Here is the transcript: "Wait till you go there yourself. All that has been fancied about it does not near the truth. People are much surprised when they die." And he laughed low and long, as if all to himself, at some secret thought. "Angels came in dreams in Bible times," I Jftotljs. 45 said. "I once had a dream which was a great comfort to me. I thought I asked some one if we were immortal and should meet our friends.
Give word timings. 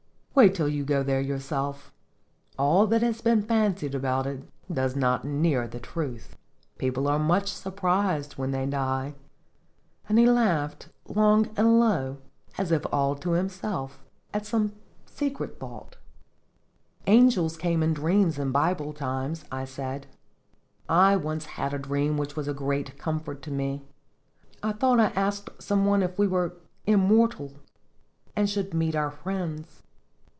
"Wait 0.33 0.55
till 0.55 0.69
you 0.69 0.85
go 0.85 1.03
there 1.03 1.19
yourself. 1.19 1.91
All 2.57 2.87
that 2.87 3.01
has 3.03 3.19
been 3.21 3.43
fancied 3.43 3.93
about 3.93 4.25
it 4.25 4.41
does 4.73 4.95
not 4.95 5.25
near 5.25 5.67
the 5.67 5.79
truth. 5.79 6.37
People 6.77 7.09
are 7.09 7.19
much 7.19 7.51
surprised 7.51 8.37
when 8.37 8.51
they 8.51 8.65
die." 8.65 9.13
And 10.07 10.17
he 10.17 10.25
laughed 10.27 10.87
low 11.05 11.43
and 11.57 11.79
long, 11.81 12.19
as 12.57 12.71
if 12.71 12.85
all 12.93 13.13
to 13.17 13.31
himself, 13.31 13.99
at 14.33 14.45
some 14.45 14.71
secret 15.05 15.59
thought. 15.59 15.97
"Angels 17.07 17.57
came 17.57 17.83
in 17.83 17.93
dreams 17.93 18.39
in 18.39 18.53
Bible 18.53 18.93
times," 18.93 19.43
I 19.51 19.63
Jftotljs. 19.65 19.67
45 19.67 19.69
said. 19.69 20.07
"I 20.87 21.15
once 21.17 21.45
had 21.45 21.73
a 21.73 21.77
dream 21.77 22.17
which 22.17 22.37
was 22.37 22.47
a 22.47 22.53
great 22.53 22.97
comfort 22.97 23.41
to 23.43 23.51
me. 23.51 23.81
I 24.63 24.71
thought 24.71 24.99
I 24.99 25.07
asked 25.07 25.49
some 25.61 25.85
one 25.85 26.01
if 26.01 26.17
we 26.17 26.25
were 26.25 26.55
immortal 26.87 27.51
and 28.33 28.49
should 28.49 28.73
meet 28.73 28.95
our 28.95 29.11
friends. 29.11 29.83